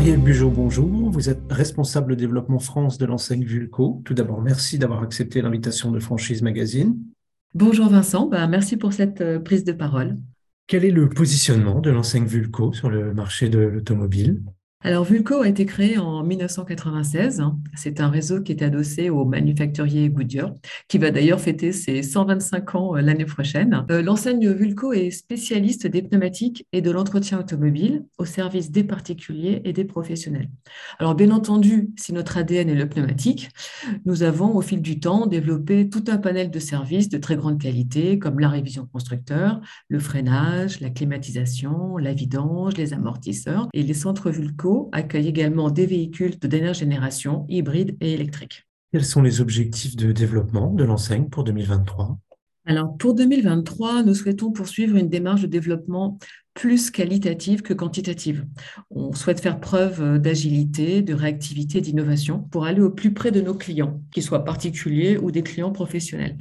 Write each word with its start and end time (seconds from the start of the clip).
Marielle 0.00 0.22
Bugeaud, 0.22 0.48
bonjour. 0.48 1.10
Vous 1.10 1.28
êtes 1.28 1.42
responsable 1.50 2.16
développement 2.16 2.58
France 2.58 2.96
de 2.96 3.04
l'enseigne 3.04 3.44
Vulco. 3.44 4.00
Tout 4.06 4.14
d'abord, 4.14 4.40
merci 4.40 4.78
d'avoir 4.78 5.02
accepté 5.02 5.42
l'invitation 5.42 5.90
de 5.90 6.00
Franchise 6.00 6.40
Magazine. 6.40 6.96
Bonjour 7.52 7.90
Vincent, 7.90 8.26
bah, 8.26 8.46
merci 8.46 8.78
pour 8.78 8.94
cette 8.94 9.20
euh, 9.20 9.38
prise 9.38 9.62
de 9.62 9.72
parole. 9.72 10.16
Quel 10.66 10.86
est 10.86 10.90
le 10.90 11.10
positionnement 11.10 11.80
de 11.80 11.90
l'enseigne 11.90 12.24
Vulco 12.24 12.72
sur 12.72 12.88
le 12.88 13.12
marché 13.12 13.50
de 13.50 13.58
l'automobile? 13.58 14.40
Alors, 14.82 15.04
Vulco 15.04 15.42
a 15.42 15.48
été 15.48 15.66
créé 15.66 15.98
en 15.98 16.22
1996. 16.22 17.42
C'est 17.76 18.00
un 18.00 18.08
réseau 18.08 18.40
qui 18.40 18.52
est 18.52 18.62
adossé 18.62 19.10
au 19.10 19.26
manufacturier 19.26 20.08
Goodyear, 20.08 20.54
qui 20.88 20.96
va 20.96 21.10
d'ailleurs 21.10 21.38
fêter 21.38 21.72
ses 21.72 22.02
125 22.02 22.74
ans 22.76 22.96
euh, 22.96 23.02
l'année 23.02 23.26
prochaine. 23.26 23.84
Euh, 23.90 24.00
l'enseigne 24.00 24.50
Vulco 24.50 24.94
est 24.94 25.10
spécialiste 25.10 25.86
des 25.86 26.00
pneumatiques 26.00 26.66
et 26.72 26.80
de 26.80 26.90
l'entretien 26.90 27.40
automobile 27.40 28.06
au 28.16 28.24
service 28.24 28.70
des 28.70 28.82
particuliers 28.82 29.60
et 29.66 29.74
des 29.74 29.84
professionnels. 29.84 30.48
Alors, 30.98 31.14
bien 31.14 31.30
entendu, 31.30 31.90
si 31.98 32.14
notre 32.14 32.38
ADN 32.38 32.70
est 32.70 32.74
le 32.74 32.88
pneumatique, 32.88 33.50
nous 34.06 34.22
avons 34.22 34.56
au 34.56 34.62
fil 34.62 34.80
du 34.80 34.98
temps 34.98 35.26
développé 35.26 35.90
tout 35.90 36.04
un 36.08 36.16
panel 36.16 36.50
de 36.50 36.58
services 36.58 37.10
de 37.10 37.18
très 37.18 37.36
grande 37.36 37.60
qualité, 37.60 38.18
comme 38.18 38.38
la 38.38 38.48
révision 38.48 38.88
constructeur, 38.90 39.60
le 39.88 39.98
freinage, 39.98 40.80
la 40.80 40.88
climatisation, 40.88 41.98
la 41.98 42.14
vidange, 42.14 42.78
les 42.78 42.94
amortisseurs 42.94 43.68
et 43.74 43.82
les 43.82 43.92
centres 43.92 44.30
Vulco 44.30 44.69
accueille 44.92 45.28
également 45.28 45.70
des 45.70 45.86
véhicules 45.86 46.38
de 46.38 46.48
dernière 46.48 46.74
génération, 46.74 47.46
hybrides 47.48 47.96
et 48.00 48.12
électriques. 48.12 48.66
Quels 48.92 49.04
sont 49.04 49.22
les 49.22 49.40
objectifs 49.40 49.96
de 49.96 50.12
développement 50.12 50.72
de 50.72 50.84
l'enseigne 50.84 51.28
pour 51.28 51.44
2023 51.44 52.18
alors, 52.66 52.96
pour 52.98 53.14
2023, 53.14 54.02
nous 54.02 54.14
souhaitons 54.14 54.52
poursuivre 54.52 54.96
une 54.96 55.08
démarche 55.08 55.40
de 55.40 55.46
développement 55.46 56.18
plus 56.54 56.90
qualitative 56.90 57.62
que 57.62 57.72
quantitative. 57.72 58.46
On 58.90 59.12
souhaite 59.12 59.40
faire 59.40 59.60
preuve 59.60 60.18
d'agilité, 60.18 61.00
de 61.00 61.14
réactivité, 61.14 61.80
d'innovation 61.80 62.40
pour 62.50 62.66
aller 62.66 62.80
au 62.80 62.90
plus 62.90 63.14
près 63.14 63.30
de 63.30 63.40
nos 63.40 63.54
clients, 63.54 64.02
qu'ils 64.12 64.22
soient 64.22 64.44
particuliers 64.44 65.16
ou 65.16 65.30
des 65.30 65.42
clients 65.42 65.72
professionnels. 65.72 66.36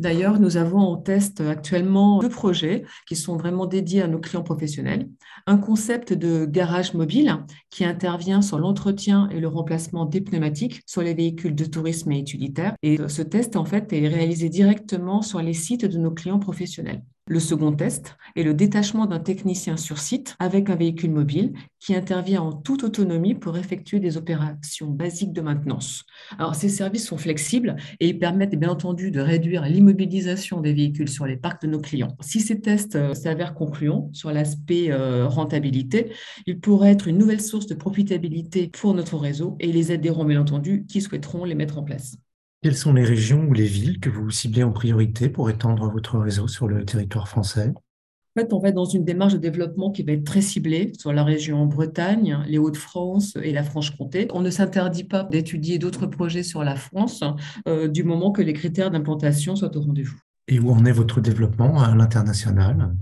D'ailleurs, 0.00 0.40
nous 0.40 0.56
avons 0.56 0.78
en 0.78 0.96
test 0.96 1.42
actuellement 1.42 2.20
deux 2.20 2.30
projets 2.30 2.84
qui 3.06 3.16
sont 3.16 3.36
vraiment 3.36 3.66
dédiés 3.66 4.00
à 4.00 4.08
nos 4.08 4.18
clients 4.18 4.42
professionnels. 4.42 5.10
Un 5.46 5.58
concept 5.58 6.14
de 6.14 6.46
garage 6.46 6.94
mobile 6.94 7.36
qui 7.68 7.84
intervient 7.84 8.40
sur 8.40 8.58
l'entretien 8.58 9.28
et 9.30 9.40
le 9.40 9.48
remplacement 9.48 10.06
des 10.06 10.22
pneumatiques 10.22 10.80
sur 10.86 11.02
les 11.02 11.12
véhicules 11.12 11.54
de 11.54 11.66
tourisme 11.66 12.12
et 12.12 12.18
utilitaires. 12.18 12.76
Et 12.82 12.96
ce 13.08 13.20
test, 13.20 13.56
en 13.56 13.66
fait, 13.66 13.92
est 13.92 14.08
réalisé 14.08 14.48
directement 14.48 15.20
sur 15.20 15.42
les 15.42 15.52
sites 15.52 15.84
de 15.84 15.98
nos 15.98 16.12
clients 16.12 16.38
professionnels. 16.38 17.02
Le 17.30 17.38
second 17.38 17.70
test 17.70 18.16
est 18.34 18.42
le 18.42 18.54
détachement 18.54 19.06
d'un 19.06 19.20
technicien 19.20 19.76
sur 19.76 19.98
site 19.98 20.34
avec 20.40 20.68
un 20.68 20.74
véhicule 20.74 21.12
mobile 21.12 21.52
qui 21.78 21.94
intervient 21.94 22.42
en 22.42 22.52
toute 22.52 22.82
autonomie 22.82 23.36
pour 23.36 23.56
effectuer 23.56 24.00
des 24.00 24.16
opérations 24.16 24.88
basiques 24.88 25.32
de 25.32 25.40
maintenance. 25.40 26.06
Alors, 26.40 26.56
ces 26.56 26.68
services 26.68 27.06
sont 27.06 27.18
flexibles 27.18 27.76
et 28.00 28.08
ils 28.08 28.18
permettent 28.18 28.58
bien 28.58 28.70
entendu 28.70 29.12
de 29.12 29.20
réduire 29.20 29.62
l'immobilisation 29.66 30.60
des 30.60 30.72
véhicules 30.72 31.08
sur 31.08 31.24
les 31.24 31.36
parcs 31.36 31.62
de 31.62 31.68
nos 31.68 31.78
clients. 31.78 32.16
Si 32.20 32.40
ces 32.40 32.60
tests 32.60 32.96
euh, 32.96 33.14
s'avèrent 33.14 33.54
concluants 33.54 34.10
sur 34.12 34.32
l'aspect 34.32 34.90
euh, 34.90 35.28
rentabilité, 35.28 36.10
ils 36.46 36.58
pourraient 36.58 36.90
être 36.90 37.06
une 37.06 37.18
nouvelle 37.18 37.40
source 37.40 37.68
de 37.68 37.76
profitabilité 37.76 38.72
pour 38.72 38.92
notre 38.92 39.16
réseau 39.16 39.56
et 39.60 39.70
les 39.70 39.92
aideront 39.92 40.24
bien 40.24 40.40
entendu 40.40 40.84
qui 40.84 41.00
souhaiteront 41.00 41.44
les 41.44 41.54
mettre 41.54 41.78
en 41.78 41.84
place. 41.84 42.16
Quelles 42.62 42.76
sont 42.76 42.92
les 42.92 43.04
régions 43.04 43.46
ou 43.48 43.54
les 43.54 43.64
villes 43.64 44.00
que 44.00 44.10
vous 44.10 44.28
ciblez 44.28 44.62
en 44.62 44.70
priorité 44.70 45.30
pour 45.30 45.48
étendre 45.48 45.90
votre 45.90 46.18
réseau 46.18 46.46
sur 46.46 46.68
le 46.68 46.84
territoire 46.84 47.26
français? 47.26 47.72
En 48.36 48.40
fait, 48.40 48.52
on 48.52 48.58
va 48.58 48.68
être 48.68 48.74
dans 48.74 48.84
une 48.84 49.02
démarche 49.02 49.32
de 49.32 49.38
développement 49.38 49.90
qui 49.90 50.02
va 50.02 50.12
être 50.12 50.24
très 50.24 50.42
ciblée 50.42 50.92
sur 50.98 51.10
la 51.14 51.24
région 51.24 51.64
Bretagne, 51.64 52.38
les 52.46 52.58
Hauts-de-France 52.58 53.38
et 53.42 53.52
la 53.52 53.62
Franche-Comté. 53.62 54.28
On 54.34 54.42
ne 54.42 54.50
s'interdit 54.50 55.04
pas 55.04 55.24
d'étudier 55.24 55.78
d'autres 55.78 56.04
projets 56.04 56.42
sur 56.42 56.62
la 56.62 56.76
France 56.76 57.24
euh, 57.66 57.88
du 57.88 58.04
moment 58.04 58.30
que 58.30 58.42
les 58.42 58.52
critères 58.52 58.90
d'implantation 58.90 59.56
soient 59.56 59.74
au 59.74 59.80
rendez-vous. 59.80 60.18
Et 60.46 60.60
où 60.60 60.70
en 60.70 60.84
est 60.84 60.92
votre 60.92 61.22
développement 61.22 61.80
à 61.80 61.94
l'international? 61.94 62.94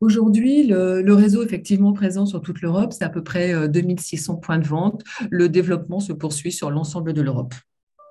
Aujourd'hui, 0.00 0.66
le, 0.66 1.00
le, 1.00 1.14
réseau 1.14 1.42
effectivement 1.42 1.94
présent 1.94 2.26
sur 2.26 2.42
toute 2.42 2.60
l'Europe, 2.60 2.92
c'est 2.92 3.04
à 3.04 3.08
peu 3.08 3.24
près 3.24 3.66
2600 3.66 4.34
euh, 4.34 4.36
points 4.36 4.58
de 4.58 4.66
vente. 4.66 5.02
Le 5.30 5.48
développement 5.48 6.00
se 6.00 6.12
poursuit 6.12 6.52
sur 6.52 6.70
l'ensemble 6.70 7.14
de 7.14 7.22
l'Europe. 7.22 7.54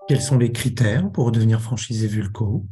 Quels 0.07 0.21
sont 0.21 0.37
les 0.37 0.51
critères 0.51 1.11
pour 1.11 1.31
devenir 1.31 1.61
franchisé 1.61 2.05
Vulco 2.05 2.63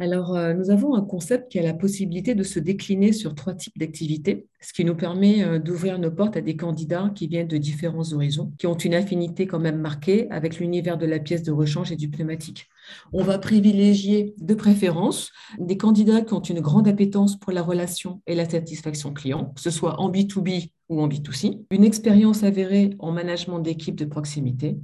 alors, 0.00 0.34
euh, 0.34 0.54
nous 0.54 0.70
avons 0.70 0.96
un 0.96 1.02
concept 1.02 1.52
qui 1.52 1.60
a 1.60 1.62
la 1.62 1.72
possibilité 1.72 2.34
de 2.34 2.42
se 2.42 2.58
décliner 2.58 3.12
sur 3.12 3.36
trois 3.36 3.54
types 3.54 3.78
d'activités, 3.78 4.48
ce 4.60 4.72
qui 4.72 4.84
nous 4.84 4.96
permet 4.96 5.44
euh, 5.44 5.60
d'ouvrir 5.60 6.00
nos 6.00 6.10
portes 6.10 6.36
à 6.36 6.40
des 6.40 6.56
candidats 6.56 7.12
qui 7.14 7.28
viennent 7.28 7.46
de 7.46 7.58
différents 7.58 8.12
horizons, 8.12 8.52
qui 8.58 8.66
ont 8.66 8.76
une 8.76 8.94
affinité 8.94 9.46
quand 9.46 9.60
même 9.60 9.78
marquée 9.78 10.28
avec 10.30 10.58
l'univers 10.58 10.98
de 10.98 11.06
la 11.06 11.20
pièce 11.20 11.44
de 11.44 11.52
rechange 11.52 11.92
et 11.92 11.96
du 11.96 12.10
pneumatique. 12.10 12.66
On 13.12 13.22
va 13.22 13.38
privilégier 13.38 14.34
de 14.38 14.54
préférence 14.54 15.30
des 15.60 15.76
candidats 15.76 16.22
qui 16.22 16.34
ont 16.34 16.42
une 16.42 16.60
grande 16.60 16.88
appétence 16.88 17.38
pour 17.38 17.52
la 17.52 17.62
relation 17.62 18.20
et 18.26 18.34
la 18.34 18.48
satisfaction 18.48 19.12
client, 19.12 19.52
que 19.54 19.60
ce 19.60 19.70
soit 19.70 20.00
en 20.00 20.10
B2B 20.10 20.72
ou 20.88 21.00
en 21.02 21.08
B2C, 21.08 21.66
une 21.70 21.84
expérience 21.84 22.42
avérée 22.42 22.90
en 22.98 23.12
management 23.12 23.60
d'équipe 23.60 23.94
de 23.94 24.06
proximité, 24.06 24.76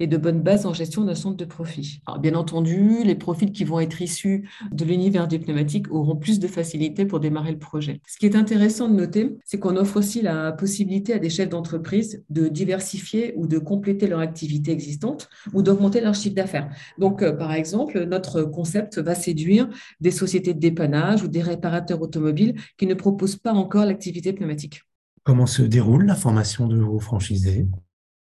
et 0.00 0.06
de 0.06 0.16
bonnes 0.16 0.42
bases 0.42 0.66
en 0.66 0.72
gestion 0.72 1.04
d'un 1.04 1.14
centre 1.14 1.36
de 1.36 1.44
profit. 1.44 2.00
Bien 2.20 2.34
entendu, 2.34 3.02
les 3.04 3.14
profils 3.14 3.52
qui 3.52 3.64
vont 3.64 3.80
être 3.80 4.00
issus 4.02 4.48
de 4.72 4.84
l'univers 4.84 5.28
du 5.28 5.38
pneumatique 5.38 5.90
auront 5.90 6.16
plus 6.16 6.38
de 6.38 6.48
facilité 6.48 7.04
pour 7.04 7.20
démarrer 7.20 7.52
le 7.52 7.58
projet. 7.58 8.00
Ce 8.06 8.18
qui 8.18 8.26
est 8.26 8.36
intéressant 8.36 8.88
de 8.88 8.94
noter, 8.94 9.36
c'est 9.44 9.58
qu'on 9.58 9.76
offre 9.76 9.96
aussi 9.96 10.22
la 10.22 10.52
possibilité 10.52 11.14
à 11.14 11.18
des 11.18 11.30
chefs 11.30 11.48
d'entreprise 11.48 12.24
de 12.30 12.48
diversifier 12.48 13.34
ou 13.36 13.46
de 13.46 13.58
compléter 13.58 14.06
leur 14.06 14.20
activité 14.20 14.72
existante 14.72 15.28
ou 15.52 15.62
d'augmenter 15.62 16.00
leur 16.00 16.14
chiffre 16.14 16.34
d'affaires. 16.34 16.70
Donc, 16.98 17.22
euh, 17.22 17.32
par 17.32 17.52
exemple, 17.52 18.04
notre 18.04 18.42
concept 18.42 18.98
va 18.98 19.14
séduire 19.14 19.68
des 20.00 20.10
sociétés 20.10 20.54
de 20.54 20.60
dépannage 20.60 21.22
ou 21.22 21.28
des 21.28 21.42
réparateurs 21.42 22.02
automobiles 22.02 22.54
qui 22.76 22.86
ne 22.86 22.94
proposent 22.94 23.36
pas 23.36 23.52
encore 23.52 23.84
l'activité 23.84 24.32
pneumatique. 24.32 24.82
Comment 25.22 25.46
se 25.46 25.62
déroule 25.62 26.04
la 26.04 26.14
formation 26.14 26.66
de 26.66 26.78
vos 26.78 27.00
franchisés? 27.00 27.66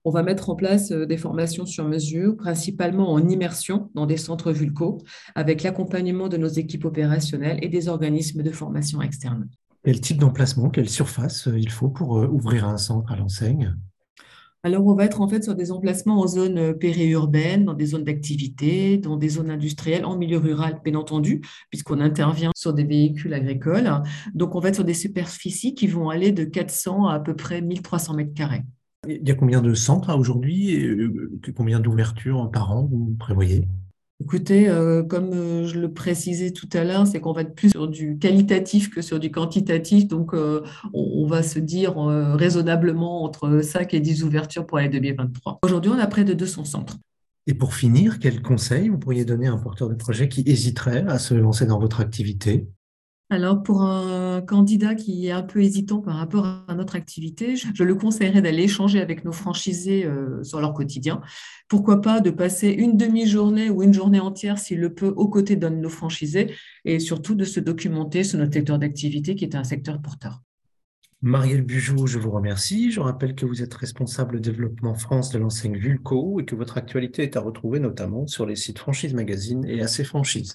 On 0.06 0.12
va 0.12 0.24
mettre 0.24 0.50
en 0.50 0.56
place 0.56 0.92
euh, 0.92 1.06
des 1.06 1.18
formations 1.18 1.66
sur 1.66 1.88
mesure, 1.88 2.36
principalement 2.36 3.12
en 3.12 3.28
immersion 3.28 3.90
dans 3.96 4.06
des 4.06 4.18
centres 4.18 4.52
vulco, 4.52 5.00
avec 5.36 5.64
l'accompagnement 5.64 6.28
de 6.28 6.38
nos 6.38 6.48
équipes 6.48 6.86
opérationnelles 6.86 7.60
et 7.62 7.70
des 7.70 7.88
organismes 7.88 8.44
de 8.44 8.52
formation 8.52 9.02
externes. 9.02 9.48
Quel 9.84 10.00
type 10.02 10.18
d'emplacement, 10.18 10.70
quelle 10.70 10.90
surface 10.90 11.48
euh, 11.48 11.60
il 11.60 11.70
faut 11.70 11.90
pour 11.90 12.20
euh, 12.20 12.28
ouvrir 12.28 12.68
un 12.68 12.78
centre 12.78 13.12
à 13.12 13.16
l'enseigne? 13.16 13.76
Alors, 14.66 14.86
on 14.86 14.96
va 14.96 15.04
être 15.04 15.20
en 15.20 15.28
fait 15.28 15.44
sur 15.44 15.56
des 15.56 15.74
emplacements 15.74 16.22
en 16.22 16.28
zone 16.28 16.78
périurbaine, 16.78 17.66
dans 17.66 17.74
des 17.74 17.88
zones 17.88 18.06
d'activité, 18.06 18.98
dans 18.98 19.18
des 19.18 19.28
zones 19.28 19.50
industrielles, 19.50 20.06
en 20.06 20.16
milieu 20.16 20.38
rural, 20.38 20.80
bien 20.86 20.96
entendu, 20.96 21.42
puisqu'on 21.70 22.00
intervient 22.00 22.52
sur 22.56 22.74
des 22.74 22.86
véhicules 22.86 23.34
agricoles. 23.34 23.92
Donc, 24.34 24.56
on 24.56 24.62
va 24.62 24.70
être 24.70 24.76
sur 24.76 24.86
des 24.86 24.94
superficies 24.94 25.76
qui 25.76 25.88
vont 25.88 26.10
aller 26.10 26.32
de 26.32 26.46
400 26.46 27.08
à 27.08 27.16
à 27.16 27.20
peu 27.20 27.36
près 27.36 27.62
1300 27.62 28.14
mètres 28.14 28.34
carrés. 28.34 28.64
Il 29.08 29.28
y 29.28 29.32
a 29.32 29.36
combien 29.36 29.62
de 29.62 29.74
centres 29.74 30.16
aujourd'hui 30.16 30.72
et 30.72 30.88
euh, 30.88 31.40
combien 31.56 31.80
d'ouvertures 31.80 32.50
par 32.52 32.72
an 32.72 32.88
vous 32.90 33.16
prévoyez? 33.20 33.68
Écoutez, 34.22 34.70
euh, 34.70 35.04
comme 35.04 35.32
euh, 35.34 35.68
je 35.68 35.80
le 35.80 35.92
précisais 35.92 36.52
tout 36.52 36.70
à 36.72 36.86
l'heure, 36.86 37.06
c'est 37.06 37.20
qu'on 37.20 37.34
va 37.34 37.42
être 37.42 37.56
plus 37.56 37.72
sur 37.72 37.90
du 37.90 38.18
qualitatif 38.18 38.90
que 38.90 39.02
sur 39.02 39.20
du 39.20 39.32
quantitatif. 39.32 40.08
Donc, 40.08 40.34
on, 40.94 41.28
va 41.28 41.44
se 41.44 41.60
dire 41.60 41.98
raisonnablement 41.98 43.24
entre 43.24 43.62
5 43.62 43.94
et 43.94 44.00
10 44.00 44.24
ouvertures 44.24 44.66
pour 44.66 44.78
l'année 44.78 44.90
2023. 44.90 45.60
Aujourd'hui, 45.64 45.92
on 45.94 46.00
a 46.00 46.08
près 46.08 46.24
de 46.24 46.34
200 46.34 46.64
centres. 46.64 46.98
Et 47.48 47.54
pour 47.54 47.74
finir, 47.74 48.20
quel 48.20 48.42
conseil 48.42 48.88
vous 48.88 48.98
pourriez 48.98 49.26
donner 49.26 49.48
à 49.48 49.52
un 49.52 49.58
porteur 49.58 49.90
de 49.90 49.96
projet 49.96 50.30
qui 50.30 50.44
hésiterait 50.46 51.04
à 51.08 51.20
se 51.20 51.34
lancer 51.34 51.66
dans 51.66 51.80
votre 51.80 52.00
activité? 52.00 52.68
Alors, 53.30 53.64
pour 53.64 53.82
un 53.82 54.23
candidat 54.46 54.96
qui 54.96 55.28
est 55.28 55.32
un 55.32 55.42
peu 55.42 55.62
hésitant 55.62 56.00
par 56.00 56.16
rapport 56.16 56.66
à 56.68 56.76
notre 56.76 56.96
activité, 56.96 57.56
je 57.56 57.84
le 57.84 57.96
conseillerais 57.96 58.42
d'aller 58.42 58.64
échanger 58.64 59.02
avec 59.02 59.26
nos 59.26 59.32
franchisés 59.32 60.06
euh, 60.06 60.44
sur 60.44 60.62
leur 60.62 60.74
quotidien. 60.74 61.22
Pourquoi 61.68 62.02
pas 62.02 62.20
de 62.20 62.30
passer 62.30 62.70
une 62.70 62.98
demi-journée 62.98 63.70
ou 63.70 63.84
une 63.84 63.94
journée 63.94 64.20
entière, 64.20 64.58
s'il 64.58 64.80
le 64.80 64.94
peut, 64.94 65.14
aux 65.16 65.28
côtés 65.28 65.56
d'un 65.56 65.72
de 65.72 65.78
nos 65.78 65.90
franchisés 65.90 66.54
et 66.86 67.00
surtout 67.00 67.36
de 67.36 67.44
se 67.44 67.60
documenter 67.60 68.24
sur 68.24 68.40
notre 68.40 68.54
secteur 68.54 68.80
d'activité 68.80 69.36
qui 69.36 69.46
est 69.46 69.56
un 69.56 69.64
secteur 69.64 70.02
porteur. 70.02 70.42
Marielle 71.26 71.62
Bugeaud, 71.62 72.06
je 72.06 72.20
vous 72.20 72.32
remercie. 72.32 72.92
Je 72.92 73.00
rappelle 73.00 73.34
que 73.34 73.46
vous 73.46 73.64
êtes 73.64 73.74
responsable 73.74 74.42
développement 74.42 74.94
France 74.94 75.30
de 75.30 75.40
l'enseigne 75.40 75.78
Vulco 75.78 76.42
et 76.42 76.44
que 76.44 76.54
votre 76.54 76.78
actualité 76.78 77.24
est 77.24 77.38
à 77.38 77.40
retrouver 77.40 77.80
notamment 77.80 78.28
sur 78.28 78.46
les 78.46 78.58
sites 78.58 78.78
Franchise 78.78 79.14
Magazine 79.14 79.64
et 79.64 79.82
AC 79.82 80.04
Franchise. 80.04 80.52